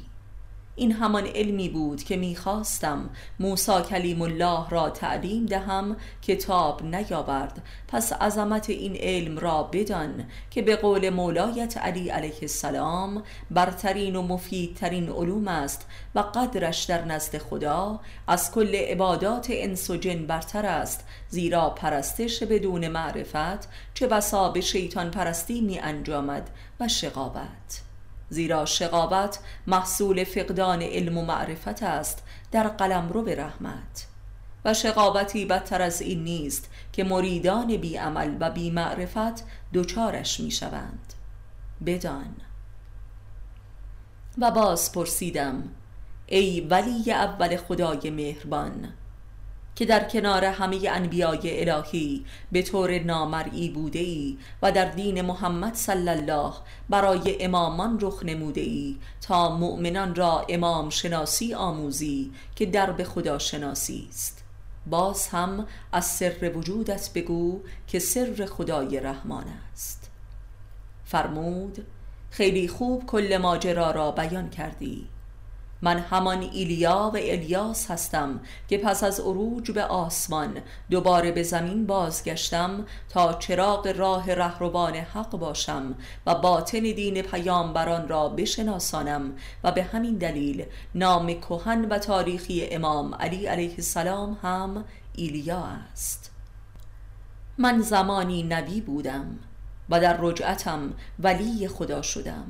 [0.77, 7.63] این همان علمی بود که می‌خواستم موسا کلیم الله را تعلیم دهم کتاب نیاورد.
[7.89, 14.23] پس عظمت این علم را بدان که به قول مولایت علی علیه السلام برترین و
[14.23, 20.67] مفیدترین علوم است و قدرش در نزد خدا از کل عبادات انس و جن برتر
[20.67, 27.92] است زیرا پرستش بدون معرفت چه بسا به شیطان پرستی می انجامد و شقابت
[28.33, 34.07] زیرا شقابت محصول فقدان علم و معرفت است در قلم رو به رحمت.
[34.65, 40.51] و شقابتی بدتر از این نیست که مریدان بی عمل و بی معرفت دوچارش می
[40.51, 41.13] شوند
[41.87, 42.35] بدان.
[44.39, 45.63] و باز پرسیدم
[46.27, 48.93] ای ولی اول خدای مهربان
[49.77, 55.75] که در کنار همه انبیای الهی به طور نامرئی بوده ای و در دین محمد
[55.75, 56.53] صلی الله
[56.89, 64.07] برای امامان رخ نموده ای تا مؤمنان را امام شناسی آموزی که در خدا شناسی
[64.09, 64.45] است.
[64.87, 70.11] باز هم از سر وجودت بگو که سر خدای رحمان است.
[71.05, 71.87] فرمود
[72.31, 75.09] خیلی خوب کل ماجرا را بیان کردی.
[75.83, 80.59] من همان ایلیا و الیاس هستم که پس از عروج به آسمان
[80.91, 85.95] دوباره به زمین بازگشتم تا چراغ راه رهروان حق باشم
[86.27, 89.33] و باطن دین پیامبران را بشناسانم
[89.65, 90.65] و به همین دلیل
[90.95, 96.31] نام کهن و تاریخی امام علی علیه السلام هم ایلیا است.
[97.59, 99.39] من زمانی نبی بودم
[99.91, 102.45] و در رجعتم ولی خدا شدم.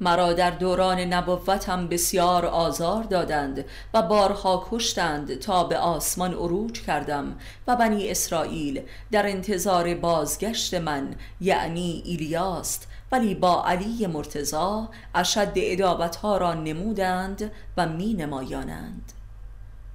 [0.00, 7.36] مرا در دوران نبوتم بسیار آزار دادند و بارها کشتند تا به آسمان عروج کردم
[7.66, 16.36] و بنی اسرائیل در انتظار بازگشت من یعنی ایلیاست ولی با علی مرتزا اشد ادابتها
[16.36, 19.12] را نمودند و می نمایانند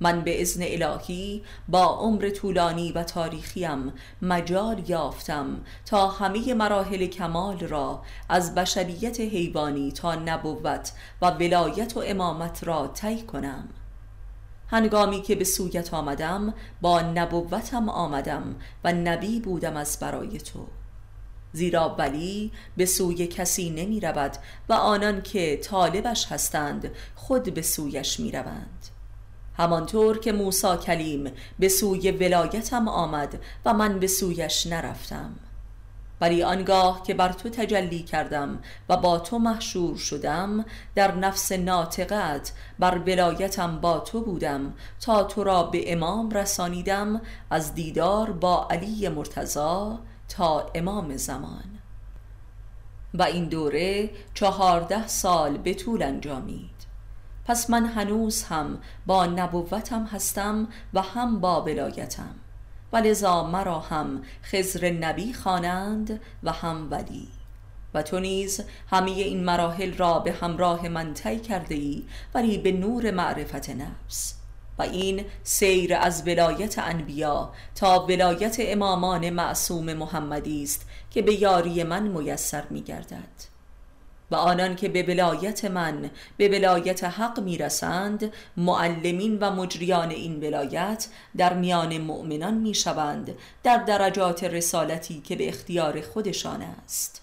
[0.04, 7.60] من به ازن الهی با عمر طولانی و تاریخیم مجال یافتم تا همه مراحل کمال
[7.60, 13.70] را از بشریت حیوانی تا نبوت و ولایت و امامت را طی کنم.
[14.68, 20.68] هنگامی که به سویت آمدم با نبوتم آمدم و نبی بودم از برای تو.
[21.54, 24.38] زیرا ولی به سوی کسی نمی رود
[24.70, 28.93] و آنان که طالبش هستند خود به سویش می روند.
[29.58, 35.36] همانطور که موسا کلیم به سوی ولایتم آمد و من به سویش نرفتم.
[36.22, 42.52] ولی آنگاه که بر تو تجلی کردم و با تو محشور شدم در نفس ناطقت
[42.80, 49.10] بر ولایتم با تو بودم تا تو را به امام رسانیدم از دیدار با علی
[49.10, 51.80] مرتضا تا امام زمان.
[53.14, 56.73] و این دوره چهارده سال به طول انجامید
[57.46, 62.36] پس من هنوز هم با نبوتم هستم و هم با ولایتم.
[62.94, 67.28] و لذا مرا هم خزر نبی خوانند و هم ولی.
[67.94, 72.04] و تو نیز همه این مراحل را به همراه من طی کرده ای
[72.34, 74.36] ولی به نور معرفت نفس.
[74.80, 81.84] و این سیر از ولایت انبیا تا ولایت امامان معصوم محمدی است که به یاری
[81.84, 83.53] من میسر می گردد
[84.34, 91.08] و آنان که به ولایت من به ولایت حق می‌رسند معلمین و مجریان این ولایت
[91.38, 97.22] در میان مؤمنان می‌شوند در درجات رسالتی که به اختیار خودشان است.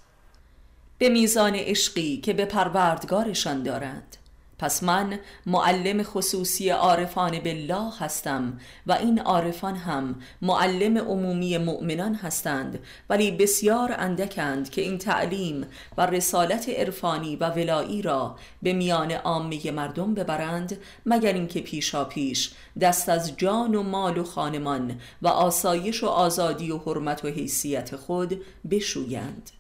[0.98, 4.16] به میزان عشقی که به پروردگارشان دارند
[4.60, 12.78] پس من معلم خصوصی عارفان بالله هستم و این عارفان هم معلم عمومی مؤمنان هستند
[13.10, 19.70] ولی بسیار اندکند که این تعلیم و رسالت عرفانی و ولایی را به میان عامه
[19.70, 26.02] مردم ببرند مگر اینکه پیشا پیش دست از جان و مال و خانمان و آسایش
[26.02, 29.50] و آزادی و حرمت و حیثیت خود بشویند.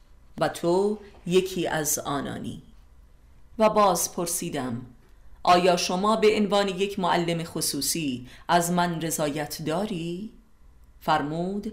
[0.40, 2.62] و تو یکی از آنانی.
[3.58, 4.86] و باز پرسیدم
[5.42, 10.30] آیا شما به عنوان یک معلم خصوصی از من رضایت داری؟
[11.00, 11.72] فرمود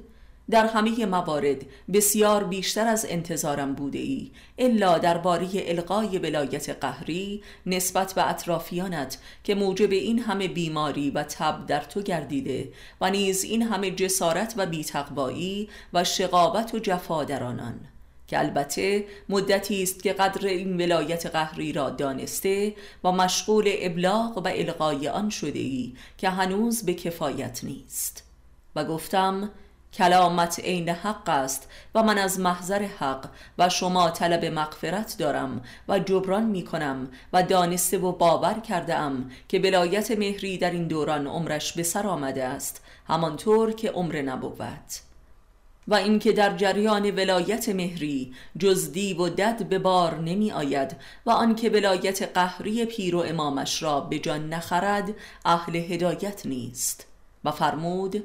[0.50, 8.14] در همه موارد بسیار بیشتر از انتظارم بوده ای الا درباره القای ولایت قهری نسبت
[8.14, 12.70] به اطرافیانت که موجب این همه بیماری و تب در تو گردیده
[13.02, 17.80] و نیز این همه جسارت و بیتقوایی و شقابت و جفا در آنان
[18.28, 24.48] که البته مدتی است که قدر این ولایت قهری را دانسته و مشغول ابلاغ و
[24.48, 28.24] القای آن شده ای که هنوز به کفایت نیست.
[28.76, 29.52] و گفتم
[29.94, 36.00] کلامت عین حق است و من از محضر حق و شما طلب مغفرت دارم و
[36.00, 41.28] جبران می کنم و دانسته و باور کرده ام که بلایت مهری در این دوران
[41.28, 45.07] عمرش به سر آمده است همانطور که عمر نبود
[45.88, 51.30] و اینکه در جریان ولایت مهری جز دیو و دد به بار نمی آید و
[51.30, 55.14] آنکه ولایت قهری پیر و امامش را به جان نخرد
[55.46, 57.08] اهل هدایت نیست.
[57.44, 58.24] و فرمود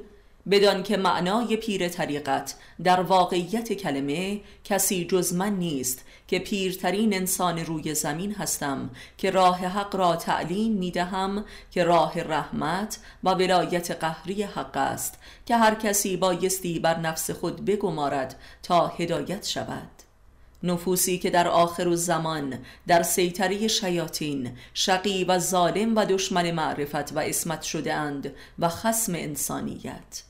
[0.51, 7.59] بدان که معنای پیر طریقت در واقعیت کلمه کسی جز من نیست که پیرترین انسان
[7.59, 13.91] روی زمین هستم که راه حق را تعلیم می دهم که راه رحمت و ولایت
[13.91, 19.89] قهری حق است که هر کسی بایستی بر نفس خود بگمارد تا هدایت شود.
[20.63, 27.19] نفوسی که در آخر زمان در سیطره شیاطین شقی و ظالم و دشمن معرفت و
[27.19, 30.23] اسمت شده اند و خسم انسانیت.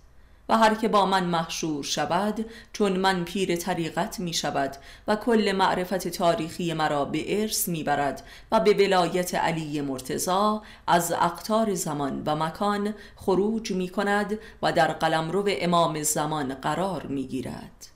[0.58, 4.76] هر که با من محشور شود چون من پیر طریقت می شود
[5.08, 11.12] و کل معرفت تاریخی مرا به ارث می برد و به ولایت علی مرتزا از
[11.12, 17.93] اقتار زمان و مکان خروج می کند و در قلمرو امام زمان قرار می گیرد.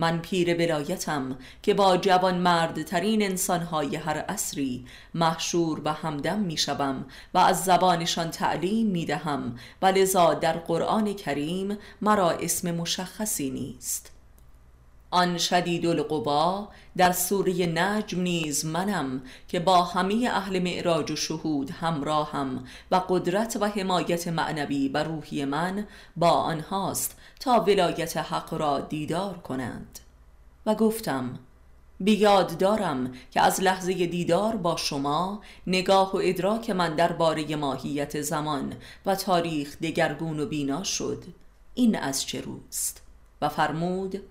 [0.00, 4.84] من پیر بلایتم که با جوان مردترین انسانهای هر عصری
[5.14, 11.14] محشور و همدم می شوم و از زبانشان تعلیم می دهم و لذا در قرآن
[11.14, 14.10] کریم مرا اسم مشخصی نیست.
[15.10, 21.70] آن شدید القبا در سوره نجم نیز منم که با همه اهل معراج و شهود
[21.70, 25.86] همراهم و قدرت و حمایت معنوی بر روحی من
[26.16, 29.98] با آنهاست تا ولایت حق را دیدار کنند.
[30.66, 31.38] و گفتم
[32.00, 38.74] بیاد دارم که از لحظه دیدار با شما نگاه و ادراک من درباره ماهیت زمان
[39.06, 41.24] و تاریخ دگرگون و بینا شد.
[41.74, 43.02] این از چه روست؟
[43.42, 44.22] و فرمود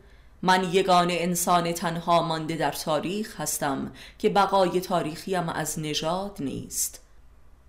[0.42, 7.04] من یگان انسان تنها مانده در تاریخ هستم که بقای تاریخیم از نژاد نیست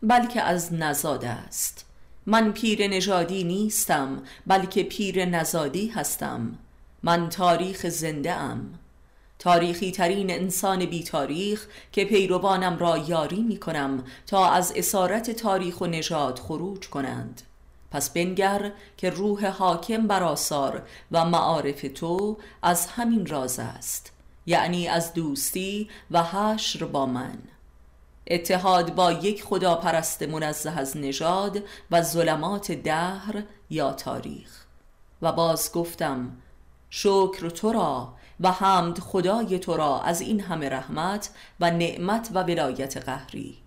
[0.03, 1.90] بلکه از نزاد است.
[2.27, 6.59] من پیر نژادی نیستم بلکه پیر نزادی هستم.
[7.03, 8.75] من تاریخ زنده ام.
[9.39, 15.81] تاریخی ترین انسان بی تاریخ که پیروانم را یاری می کنم تا از اسارت تاریخ
[15.81, 17.43] و نژاد خروج کنند.
[17.91, 24.13] پس بنگر که روح حاکم بر آثار و معارف تو از همین راز است.
[24.47, 27.39] یعنی از دوستی و حشر با من.
[28.31, 34.65] اتحاد با یک خدا پرست منزه از نژاد و ظلمات دهر یا تاریخ.
[35.23, 36.37] و باز گفتم
[36.91, 42.43] شکر تو را و حمد خدای تو را از این همه رحمت و نعمت و
[42.43, 43.60] ولایت قهری.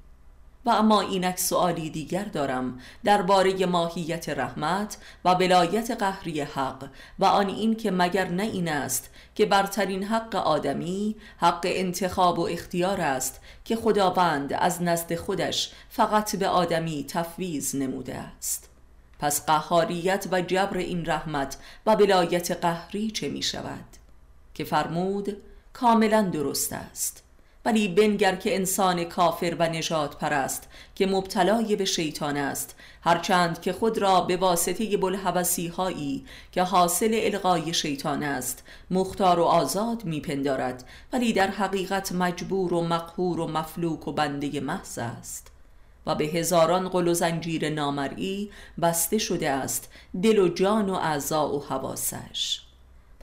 [0.65, 6.89] و اما اینک سوالی دیگر دارم درباره ماهیت رحمت و ولایت قهری حق
[7.19, 12.47] و آن این که مگر نه این است که برترین حق آدمی حق انتخاب و
[12.47, 18.69] اختیار است که خداوند از نزد خودش فقط به آدمی تفویض نموده است
[19.19, 23.85] پس قهاریت و جبر این رحمت و ولایت قهری چه می شود؟
[24.53, 25.37] که فرمود
[25.73, 27.22] کاملا درست است
[27.65, 32.75] ولی بنگر که انسان کافر و نجات پرست که مبتلای به شیطان است.
[33.01, 39.43] هرچند که خود را به واسطه بلحوثی هایی که حاصل القای شیطان است مختار و
[39.43, 40.83] آزاد میپندارد.
[41.13, 45.47] ولی در حقیقت مجبور و مقهور و مفلوک و بنده محض است.
[46.05, 48.51] و به هزاران قل و زنجیر نامرئی
[48.81, 49.89] بسته شده است.
[50.23, 52.62] دل و جان و اعضا و حواسش.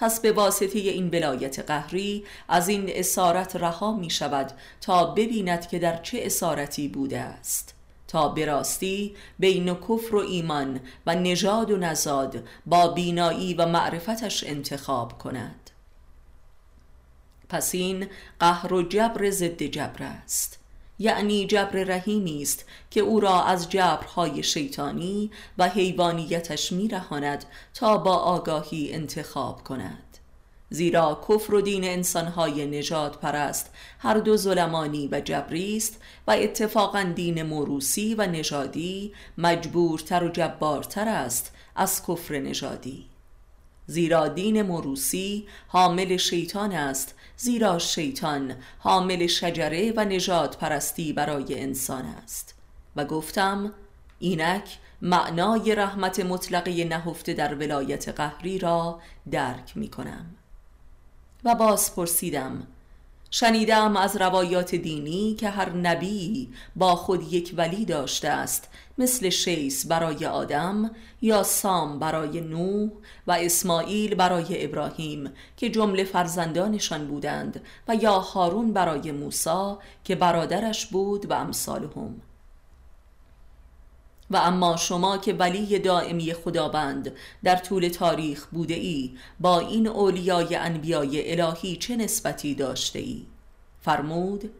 [0.01, 5.79] پس به واسطه این ولایت قهری از این اسارت رها می شود تا ببیند که
[5.79, 7.75] در چه اسارتی بوده است.
[8.09, 15.19] تا براستی بین کفر و ایمان و نژاد و نزاد با بینایی و معرفتش انتخاب
[15.19, 15.71] کند.
[17.49, 18.07] پس این
[18.41, 20.60] قهر و جبر ضد جبر است.
[21.01, 27.45] یعنی جبر رحیمی است که او را از جبرهای شیطانی و حیوانیتش میرهاند
[27.75, 30.19] تا با آگاهی انتخاب کند.
[30.71, 37.13] زیرا کفر و دین انسانهای نجات پرست هر دو ظلمانی و جبری است و اتفاقا
[37.15, 43.07] دین موروسی و نژادی مجبورتر و جبارتر است از کفر نژادی.
[43.87, 52.05] زیرا دین موروسی حامل شیطان است زیرا شیطان حامل شجره و نجات پرستی برای انسان
[52.05, 52.55] است.
[52.97, 53.73] و گفتم
[54.19, 60.27] اینک معنای رحمت مطلقه نهفته در ولایت قهری را درک می کنم
[61.45, 62.67] و باز پرسیدم
[63.31, 68.69] شنیدم از روایات دینی که هر نبی با خود یک ولی داشته است
[69.01, 70.91] مثل شیس برای آدم
[71.23, 72.91] یا سام برای نوح
[73.27, 79.75] و اسماعیل برای ابراهیم که جمله فرزندانشان بودند و یا هارون برای موسی
[80.05, 82.21] که برادرش بود و امثالهم
[84.31, 87.13] و اما شما که ولی دائمی خداوند
[87.45, 93.27] در طول تاریخ بوده ای با این اولیای انبیای الهی چه نسبتی داشته ای؟
[93.81, 94.51] فرمود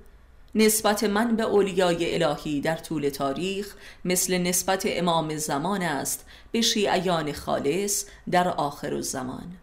[0.55, 3.75] نسبت من به اولیای الهی در طول تاریخ
[4.05, 9.57] مثل نسبت امام زمان است به شیعیان خالص در آخر الزمان.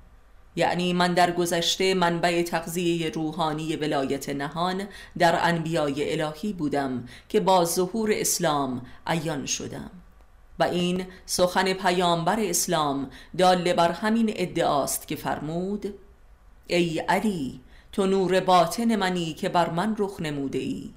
[0.55, 7.65] یعنی من در گذشته منبع تغذیه روحانی ولایت نهان در انبیای الهی بودم که با
[7.65, 9.91] ظهور اسلام عیان شدم.
[10.59, 15.93] و این سخن پیامبر اسلام داله بر همین ادعاست که فرمود
[16.67, 17.59] ای علی
[17.91, 20.89] تو نور باطن منی که بر من رخ نموده ای.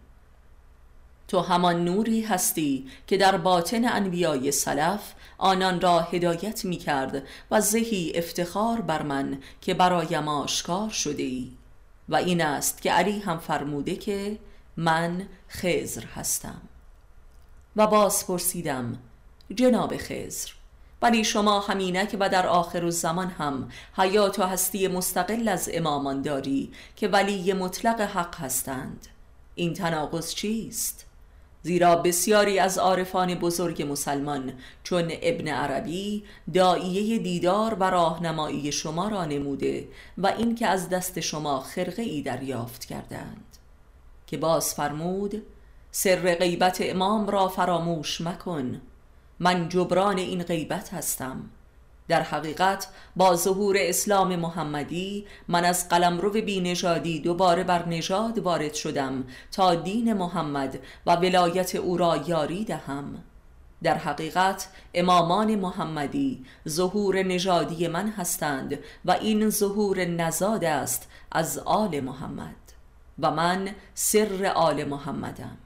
[1.28, 7.61] تو همان نوری هستی که در باطن انبیای سلف آنان را هدایت می کرد و
[7.61, 11.53] زهی افتخار بر من که برایم آشکار شده ای.
[12.09, 14.38] و این است که علی هم فرموده که
[14.76, 16.61] من خزر هستم.
[17.76, 18.99] و باز پرسیدم
[19.55, 20.51] جناب خزر
[21.03, 26.72] ولی شما همینک و در آخر زمان هم حیات و هستی مستقل از امامان داری
[26.96, 29.07] که ولی مطلق حق هستند.
[29.55, 31.07] این تناقض چیست؟
[31.62, 36.24] زیرا بسیاری از عارفان بزرگ مسلمان چون ابن عربی
[36.55, 39.88] دائیه دیدار و راهنمایی شما را نموده
[40.18, 43.57] و این که از دست شما خرقه ای دریافت کردند.
[44.26, 45.42] که باز فرمود
[45.90, 48.80] سر غیبت امام را فراموش مکن.
[49.41, 51.51] من جبران این غیبت هستم.
[52.09, 58.74] در حقیقت با ظهور اسلام محمدی من از قلمرو بی نژادی دوباره بر نژاد وارد
[58.74, 63.24] شدم تا دین محمد و ولایت او را یاری دهم.
[63.82, 72.01] در حقیقت امامان محمدی ظهور نژادی من هستند و این ظهور نزاد است از آل
[72.01, 72.57] محمد
[73.18, 75.59] و من سر آل محمدم.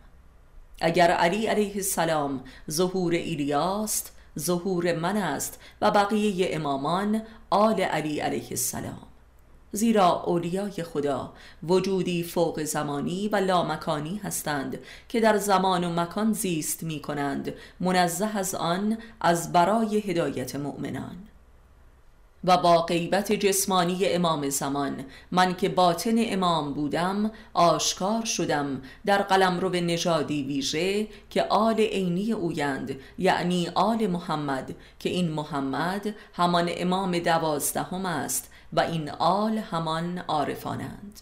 [0.80, 8.48] اگر علی علیه السلام ظهور ایلیاست ظهور من است و بقیه امامان آل علی علیه
[8.50, 9.06] السلام.
[9.72, 16.82] زیرا اولیای خدا وجودی فوق زمانی و لامکانی هستند که در زمان و مکان زیست
[16.82, 21.16] می کنند منزه از آن از برای هدایت مؤمنان.
[22.44, 25.04] و با غیبت جسمانی امام زمان.
[25.30, 28.82] من که باطن امام بودم آشکار شدم.
[29.06, 34.74] در قلم رو به نژادی ویژه که آل عینی اویند یعنی آل محمد.
[34.98, 41.20] که این محمد همان امام دوازدهم است و این آل همان عارفانند.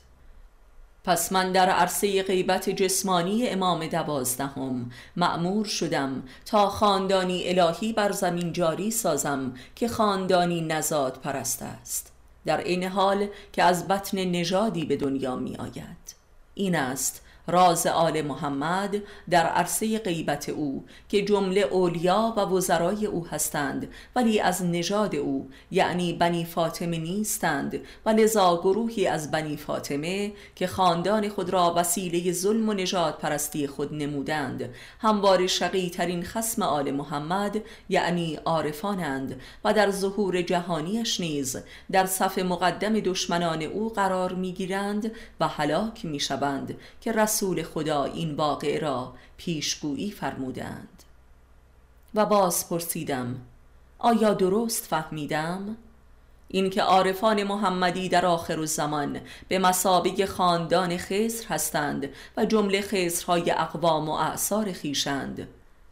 [1.04, 8.52] پس من در عرصه غیبت جسمانی امام دوازدهم مأمور شدم تا خاندانی الهی بر زمین
[8.52, 12.12] جاری سازم که خاندانی نزاد پرست است
[12.46, 16.14] در این حال که از بطن نژادی به دنیا می آید
[16.54, 18.96] این است راز آل محمد
[19.30, 25.50] در عرصه غیبت او که جمله اولیا و وزرای او هستند ولی از نژاد او
[25.70, 27.80] یعنی بنی فاطمه نیستند.
[28.06, 33.66] و لذا گروهی از بنی فاطمه که خاندان خود را وسیله ظلم و نژاد پرستی
[33.66, 34.68] خود نمودند
[35.00, 39.40] هموار شقی ترین خسم آل محمد یعنی عارفانند.
[39.64, 41.56] و در ظهور جهانیش نیز
[41.92, 48.78] در صف مقدم دشمنان او قرار می‌گیرند و هلاک می‌شوند که رسول خدا این واقع
[48.78, 51.02] را پیشگویی فرمودند
[52.14, 53.40] و باز پرسیدم
[53.98, 55.76] آیا درست فهمیدم؟
[56.48, 64.08] اینکه عارفان محمدی در آخر زمان به مسابق خاندان خزر هستند و جمله خزرهای اقوام
[64.08, 65.48] و اعثار خیشند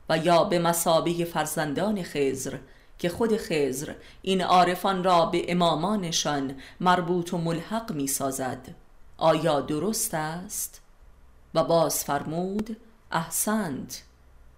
[0.09, 2.57] و یا به مسابق فرزندان خزر
[2.99, 8.75] که خود خزر این عارفان را به امامانشان مربوط و ملحق می سازد
[9.17, 10.80] آیا درست است؟
[11.55, 12.77] و باز فرمود
[13.13, 14.03] احسنت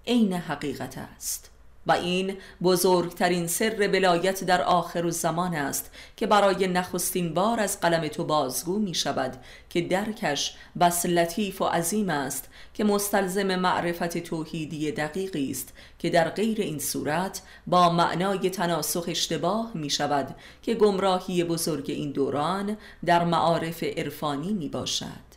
[0.07, 1.53] عین حقیقت است.
[1.87, 8.09] و این بزرگترین سر ولایت در آخر زمان است که برای نخستین بار از قلم
[8.09, 9.37] تو بازگو می شود
[9.71, 16.29] که درکش بس لطیف و عظیم است که مستلزم معرفت توحیدی دقیقی است که در
[16.29, 23.25] غیر این صورت با معنای تناسخ اشتباه می شود که گمراهی بزرگ این دوران در
[23.25, 25.32] معارف عرفانی می باشد.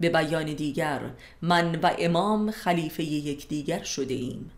[0.00, 1.00] به بیان دیگر
[1.42, 4.50] من و امام خلیفه یکدیگر شده ایم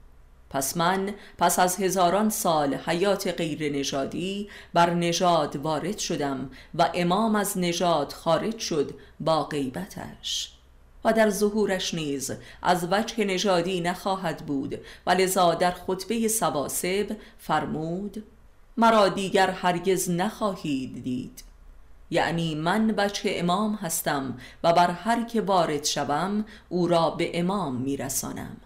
[0.50, 7.36] پس من پس از هزاران سال حیات غیر نژادی بر نژاد وارد شدم و امام
[7.36, 10.52] از نژاد خارج شد با غیبتش.
[11.04, 12.32] و در ظهورش نیز
[12.62, 18.24] از وجه نژادی نخواهد بود و لذا در خطبه سواسب فرمود
[18.76, 21.47] مرا دیگر هرگز نخواهید دید.
[22.10, 27.74] یعنی من بچه امام هستم و بر هر که وارد شوم او را به امام
[27.74, 28.56] میرسانم.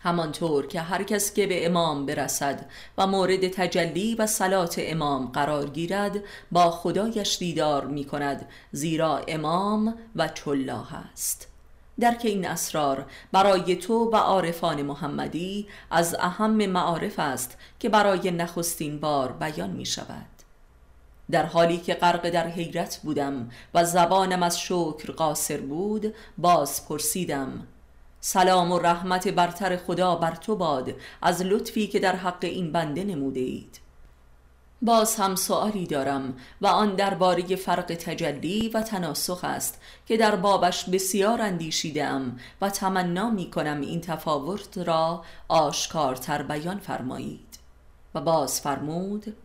[0.00, 2.66] همانطور که هر کس که به امام برسد
[2.98, 6.20] و مورد تجلی و صلات امام قرار گیرد
[6.52, 11.48] با خدایش دیدار می کند زیرا امام و چلاه است.
[12.00, 19.00] درک این اسرار برای تو و عارفان محمدی از اهم معارف است که برای نخستین
[19.00, 20.35] بار بیان می شود
[21.30, 27.66] در حالی که غرق در حیرت بودم و زبانم از شکر قاصر بود باز پرسیدم
[28.20, 33.04] سلام و رحمت برتر خدا بر تو باد از لطفی که در حق این بنده
[33.04, 33.80] نموده اید.
[34.82, 40.84] باز هم سوالی دارم و آن درباره فرق تجلی و تناسخ است که در بابش
[40.84, 47.58] بسیار اندیشیدم و تمنا می کنم این تفاوت را آشکارتر بیان فرمایید.
[48.14, 49.36] و باز فرمود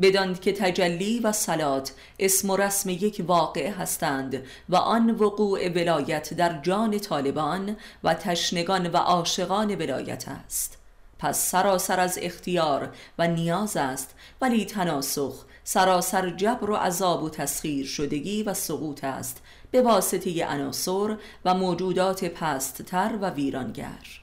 [0.00, 6.34] بداند که تجلی و سلات اسم و رسم یک واقع هستند و آن وقوع ولایت
[6.34, 10.78] در جان طالبان و تشنگان و عاشقان ولایت است.
[11.18, 17.86] پس سراسر از اختیار و نیاز است ولی تناسخ سراسر جبر و عذاب و تسخیر
[17.86, 24.22] شدگی و سقوط است به واسطه عناصر و موجودات پستتر و ویرانگر.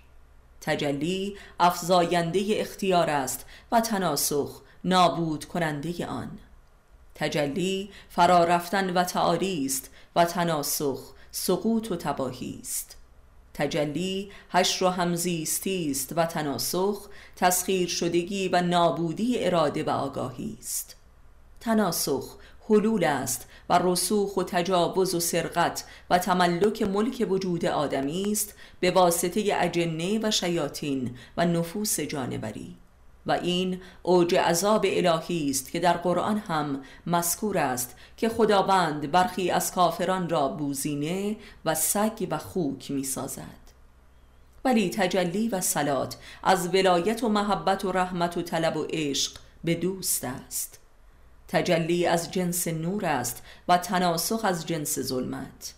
[0.62, 6.40] تجلی افزاینده اختیار است و تناسخ نابود کننده آن.
[7.16, 12.98] تجلی فرا رفتن و تعالی است و تناسخ سقوط و تباهی است.
[13.54, 20.96] تجلی حشر و همزیستی است و تناسخ تسخیر شدگی و نابودی اراده و آگاهی است.
[21.60, 22.36] تناسخ
[22.70, 28.92] حلول است و رسوخ و تجاوز و سرقت و تملک ملک وجود آدمی است به
[28.92, 32.76] واسطه اجنه و شیاطین و نفوس جانوری.
[33.26, 39.52] و این اوج عذاب الهی است که در قرآن هم مذکور است که خداوند برخی
[39.52, 43.70] از کافران را بوزینه و سگ و خوک می سازد
[44.66, 49.76] ولی تجلی و سلات از ولایت و محبت و رحمت و طلب و عشق به
[49.76, 50.80] دوست است.
[51.48, 55.74] تجلی از جنس نور است و تناسخ از جنس ظلمت.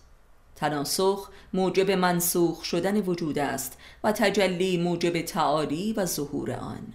[0.56, 6.92] تناسخ موجب منسوخ شدن وجود است و تجلی موجب تعالی و ظهور آن.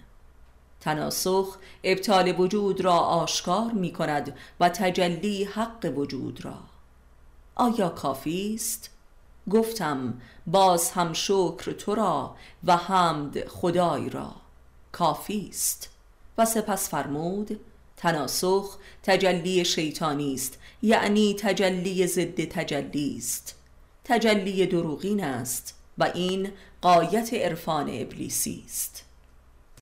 [0.80, 6.58] تناسخ ابطال وجود را آشکار می کند و تجلی حق وجود را.
[7.54, 8.90] آیا کافی است؟
[9.50, 14.32] گفتم باز هم شکر تو را و حمد خدای را.
[14.92, 15.90] کافی است.
[16.38, 17.60] و سپس فرمود
[17.96, 23.54] تناسخ تجلی شیطانی است یعنی تجلی ضد تجلی است.
[24.04, 26.52] تجلی دروغین است و این
[26.82, 29.07] قایت عرفان ابلیسی است.